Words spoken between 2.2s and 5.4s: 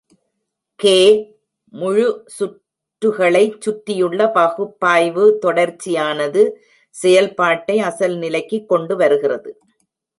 சுற்றுகளைச் சுற்றியுள்ள பகுப்பாய்வு